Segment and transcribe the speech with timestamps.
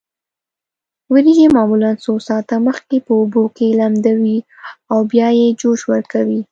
[1.13, 4.37] وریجې معمولا څو ساعته مخکې په اوبو کې لمدوي
[4.91, 6.39] او بیا یې جوش ورکوي.